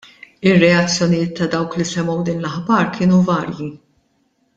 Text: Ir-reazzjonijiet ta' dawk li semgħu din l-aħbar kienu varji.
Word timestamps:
Ir-reazzjonijiet 0.51 1.35
ta' 1.39 1.47
dawk 1.55 1.77
li 1.81 1.85
semgħu 1.89 2.15
din 2.29 2.41
l-aħbar 2.45 2.89
kienu 2.97 3.21
varji. 3.29 3.69